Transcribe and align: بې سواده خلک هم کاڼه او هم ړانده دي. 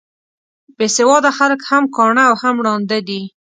بې 0.77 0.87
سواده 0.97 1.31
خلک 1.37 1.59
هم 1.69 1.83
کاڼه 1.95 2.23
او 2.29 2.35
هم 2.43 2.55
ړانده 2.65 2.99
دي. 3.07 3.21